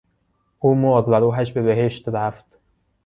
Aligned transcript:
او 0.59 0.75
مرد 0.75 1.09
و 1.09 1.11
روحش 1.13 1.53
به 1.53 1.61
بهشت 1.61 2.09
رفت. 2.09 2.45